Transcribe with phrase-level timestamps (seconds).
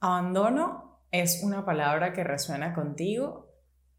[0.00, 3.50] Abandono es una palabra que resuena contigo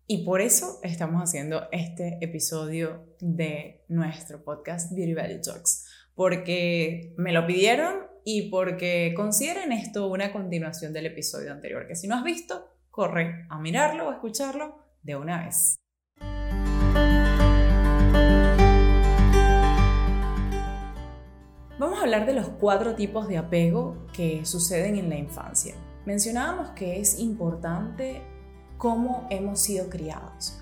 [0.05, 7.33] y por eso estamos haciendo este episodio de nuestro podcast Beauty Valley Talks, porque me
[7.33, 12.23] lo pidieron y porque consideren esto una continuación del episodio anterior, que si no has
[12.23, 15.77] visto, corre a mirarlo o escucharlo de una vez.
[21.79, 25.75] Vamos a hablar de los cuatro tipos de apego que suceden en la infancia.
[26.07, 28.23] Mencionábamos que es importante
[28.79, 30.59] cómo hemos sido criados,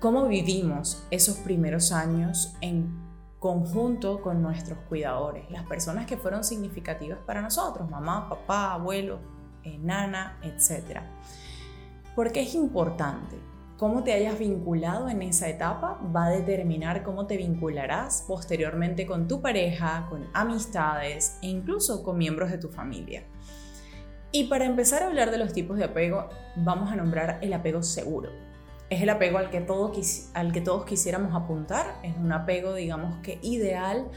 [0.00, 2.94] cómo vivimos esos primeros años en
[3.38, 9.20] conjunto con nuestros cuidadores, las personas que fueron significativas para nosotros, mamá, papá, abuelo,
[9.62, 11.00] eh, nana, etc.
[12.14, 13.38] ¿Por qué es importante?
[13.78, 19.28] Cómo te hayas vinculado en esa etapa va a determinar cómo te vincularás posteriormente con
[19.28, 23.22] tu pareja, con amistades e incluso con miembros de tu familia.
[24.32, 27.84] Y para empezar a hablar de los tipos de apego, vamos a nombrar el apego
[27.84, 28.30] seguro.
[28.90, 29.64] Es el apego al que,
[30.34, 34.08] al que todos quisiéramos apuntar, es un apego, digamos que ideal,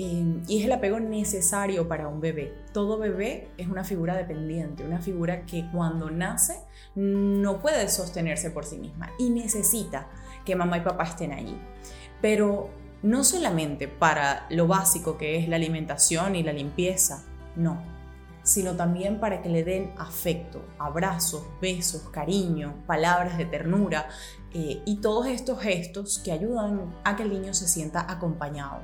[0.00, 2.54] eh, y es el apego necesario para un bebé.
[2.72, 6.60] Todo bebé es una figura dependiente, una figura que cuando nace
[6.94, 10.08] no puede sostenerse por sí misma y necesita
[10.44, 11.58] que mamá y papá estén allí.
[12.22, 12.70] Pero
[13.02, 17.24] no solamente para lo básico que es la alimentación y la limpieza,
[17.56, 17.82] no,
[18.44, 24.08] sino también para que le den afecto, abrazos, besos, cariño, palabras de ternura
[24.54, 28.82] eh, y todos estos gestos que ayudan a que el niño se sienta acompañado.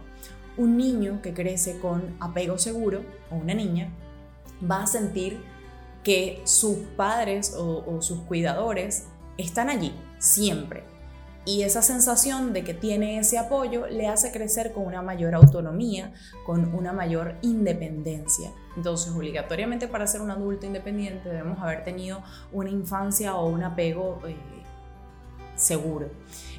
[0.56, 3.92] Un niño que crece con apego seguro o una niña
[4.68, 5.40] va a sentir
[6.02, 9.06] que sus padres o sus cuidadores
[9.38, 10.84] están allí siempre,
[11.46, 16.12] y esa sensación de que tiene ese apoyo le hace crecer con una mayor autonomía,
[16.46, 18.50] con una mayor independencia.
[18.76, 24.20] Entonces, obligatoriamente para ser un adulto independiente debemos haber tenido una infancia o un apego
[24.26, 24.36] eh,
[25.56, 26.10] seguro.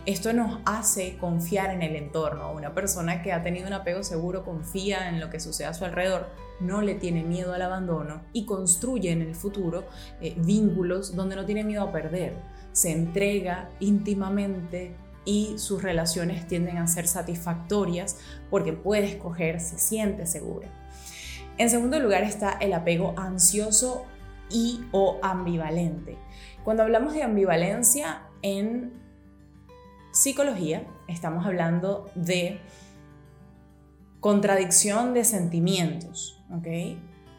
[0.05, 2.51] Esto nos hace confiar en el entorno.
[2.51, 5.83] Una persona que ha tenido un apego seguro confía en lo que sucede a su
[5.83, 6.29] alrededor,
[6.59, 9.85] no le tiene miedo al abandono y construye en el futuro
[10.22, 12.34] eh, vínculos donde no tiene miedo a perder
[12.75, 18.17] se entrega íntimamente y sus relaciones tienden a ser satisfactorias
[18.50, 20.67] porque puede escoger, se siente segura.
[21.57, 24.05] En segundo lugar está el apego ansioso
[24.50, 26.17] y o ambivalente.
[26.66, 28.94] Cuando hablamos de ambivalencia en
[30.11, 32.59] psicología, estamos hablando de
[34.19, 36.67] contradicción de sentimientos, ¿ok?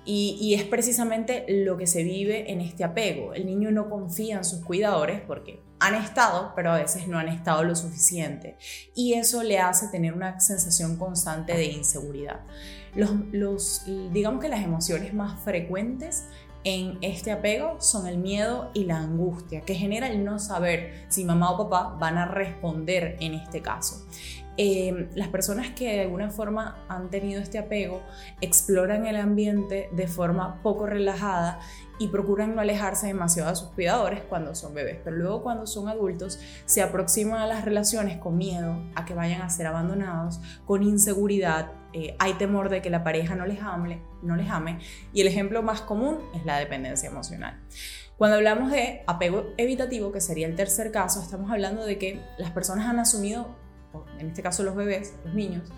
[0.04, 3.34] Y, es precisamente lo que se vive en este apego.
[3.34, 7.28] El niño no confía en sus cuidadores porque han estado, pero a veces no han
[7.28, 8.56] estado lo suficiente.
[8.94, 12.40] Y eso le hace tener una sensación constante de inseguridad.
[12.94, 16.28] Los, digamos que las emociones más frecuentes
[16.66, 21.24] en este apego son el miedo y la angustia, que genera el no saber si
[21.24, 24.04] mamá o papá van a responder en este caso.
[24.56, 28.02] Eh, las personas que de alguna forma han tenido este apego
[28.40, 31.60] exploran el ambiente de forma poco relajada
[31.98, 35.88] y procuran no alejarse demasiado de sus cuidadores cuando son bebés, pero luego cuando son
[35.88, 40.82] adultos se aproximan a las relaciones con miedo a que vayan a ser abandonados, con
[40.82, 44.80] inseguridad, eh, hay temor de que la pareja no les, ame, no les ame
[45.14, 47.58] y el ejemplo más común es la dependencia emocional.
[48.18, 52.50] Cuando hablamos de apego evitativo, que sería el tercer caso, estamos hablando de que las
[52.50, 53.56] personas han asumido
[54.18, 55.72] en este caso los bebés, los niños,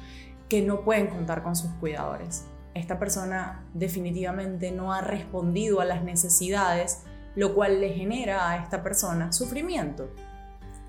[0.48, 2.46] que no pueden contar con sus cuidadores.
[2.74, 7.02] Esta persona definitivamente no ha respondido a las necesidades,
[7.36, 10.10] lo cual le genera a esta persona sufrimiento.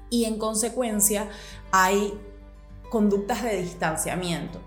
[0.10, 1.28] Y en consecuencia
[1.72, 2.20] hay
[2.90, 4.60] conductas de distanciamiento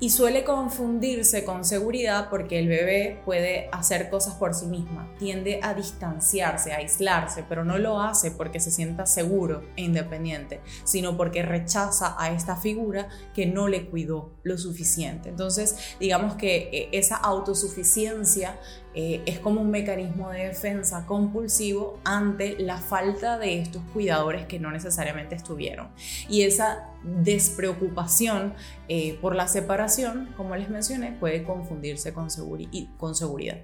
[0.00, 5.58] y suele confundirse con seguridad porque el bebé puede hacer cosas por sí misma, tiende
[5.62, 11.16] a distanciarse, a aislarse, pero no lo hace porque se sienta seguro e independiente, sino
[11.16, 15.30] porque rechaza a esta figura que no le cuidó lo suficiente.
[15.30, 18.58] Entonces, digamos que eh, esa autosuficiencia
[19.00, 24.58] eh, es como un mecanismo de defensa compulsivo ante la falta de estos cuidadores que
[24.58, 25.86] no necesariamente estuvieron.
[26.28, 28.54] Y esa despreocupación
[28.88, 32.26] eh, por la separación, como les mencioné, puede confundirse con,
[32.96, 33.58] con seguridad.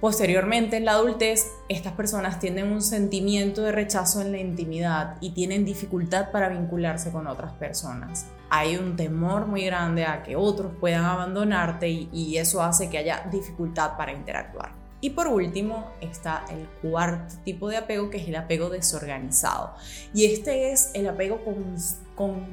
[0.00, 5.30] Posteriormente, en la adultez, estas personas tienen un sentimiento de rechazo en la intimidad y
[5.30, 8.26] tienen dificultad para vincularse con otras personas.
[8.50, 13.26] Hay un temor muy grande a que otros puedan abandonarte y, eso hace que haya
[13.30, 14.72] dificultad para interactuar.
[15.00, 19.74] Y por último está el cuarto tipo de apego, que es el apego desorganizado.
[20.12, 21.40] Y este es el apego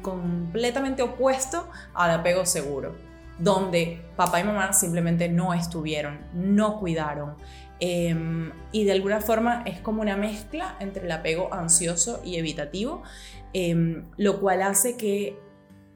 [0.01, 2.95] completamente opuesto al apego seguro.
[3.37, 7.35] donde papá y mamá simplemente no estuvieron, no cuidaron.
[7.79, 13.03] Em, y de alguna forma es como una mezcla entre el apego ansioso y evitativo,
[13.51, 15.37] em, lo cual hace que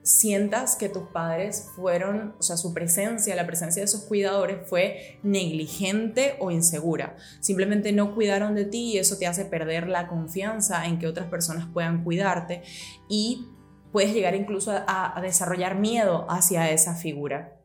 [0.09, 5.19] sientas que tus padres fueron, o sea, su presencia, la presencia de esos cuidadores fue
[5.21, 7.15] negligente o insegura.
[7.41, 11.27] Simplemente no cuidaron de ti y eso te hace perder la confianza en que otras
[11.27, 12.63] personas puedan cuidarte
[13.07, 13.50] y
[13.91, 17.62] puedes llegar incluso a, desarrollar miedo hacia esa figura.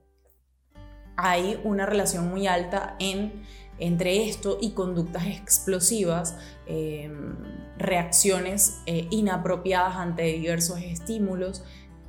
[1.17, 3.43] Hay una relación muy alta en,
[3.79, 6.37] entre esto y conductas explosivas,
[6.67, 7.37] em,
[7.79, 11.65] reacciones eh, inapropiadas ante diversos estímulos,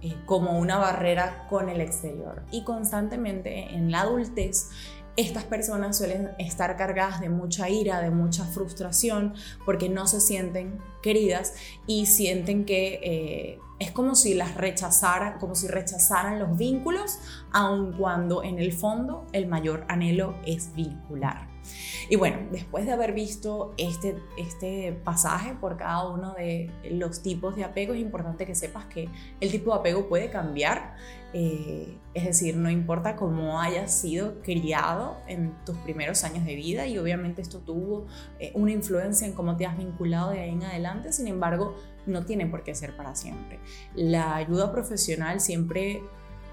[0.05, 2.43] eh, como una barrera con el exterior.
[2.51, 4.69] Y constantemente en la adultez
[5.17, 9.33] estas personas suelen estar cargadas de mucha ira, de mucha frustración,
[9.65, 11.53] porque no se sienten queridas
[11.87, 17.19] y sienten que eh, es como si las rechazaran, como si rechazaran los vínculos,
[17.51, 21.54] aun cuando en el fondo el mayor anhelo es vincular.
[22.09, 27.55] Y bueno, después de haber visto este, este pasaje por cada uno de los tipos
[27.55, 29.09] de apego, es importante que sepas que
[29.39, 30.95] el tipo de apego puede cambiar.
[31.33, 36.87] Eh, es decir, no importa cómo hayas sido criado en tus primeros años de vida
[36.87, 38.05] y obviamente esto tuvo
[38.39, 41.75] eh, una influencia en cómo te has vinculado de ahí en adelante, sin embargo,
[42.05, 43.59] no tiene por qué ser para siempre.
[43.95, 46.03] La ayuda profesional siempre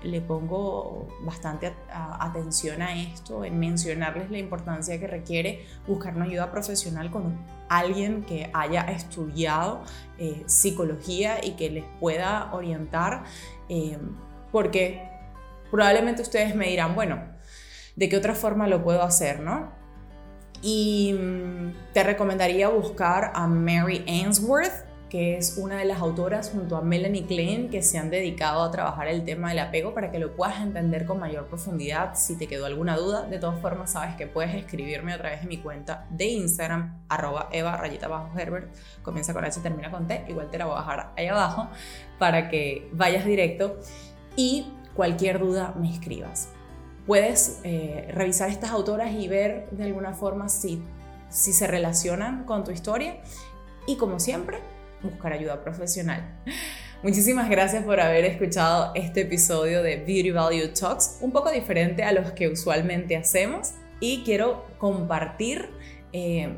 [0.04, 6.50] le pongo bastante atención a esto, en mencionarles la importancia que requiere buscar una ayuda
[6.50, 7.38] profesional con
[7.68, 9.82] alguien que haya estudiado
[10.18, 13.24] eh, psicología y que les pueda orientar,
[13.68, 13.98] eh,
[14.50, 15.08] porque
[15.70, 17.22] probablemente ustedes me dirán, bueno,
[17.96, 19.72] ¿de qué otra forma lo puedo hacer, no?
[20.60, 26.74] Y mm, te recomendaría buscar a Mary Ainsworth que es una de las autoras junto
[26.74, 30.18] a Melanie Klein que se han dedicado a trabajar el tema del apego para que
[30.18, 32.14] lo puedas entender con mayor profundidad.
[32.14, 35.48] Si te quedó alguna duda, de todas formas sabes que puedes escribirme a través de
[35.48, 40.24] mi cuenta de Instagram, arroba eva rayita bajo Herbert, comienza con H, termina con T,
[40.28, 41.68] igual te la voy a bajar ahí abajo
[42.18, 43.80] para que vayas directo
[44.34, 46.48] y cualquier duda me escribas.
[47.06, 50.82] Puedes eh, revisar estas autoras y ver de alguna forma si,
[51.28, 53.18] si se relacionan con tu historia
[53.86, 54.71] y como siempre,
[55.02, 56.42] buscar ayuda profesional.
[57.02, 62.12] Muchísimas gracias por haber escuchado este episodio de Beauty Value Talks, un poco diferente a
[62.12, 65.68] los que usualmente hacemos y quiero compartir,
[66.12, 66.54] eh,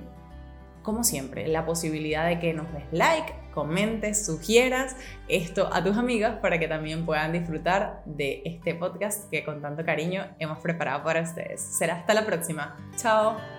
[0.82, 4.96] como siempre, la posibilidad de que nos des like, comentes, sugieras
[5.28, 9.84] esto a tus amigas para que también puedan disfrutar de este podcast que con tanto
[9.84, 11.62] cariño hemos preparado para ustedes.
[11.62, 12.76] Será hasta la próxima.
[12.96, 13.53] Chao.